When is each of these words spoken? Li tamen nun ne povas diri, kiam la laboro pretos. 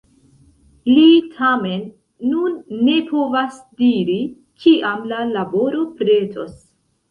Li 0.93 1.03
tamen 1.35 1.83
nun 2.31 2.57
ne 2.87 2.97
povas 3.11 3.61
diri, 3.85 4.19
kiam 4.65 5.07
la 5.15 5.23
laboro 5.37 5.87
pretos. 6.03 6.53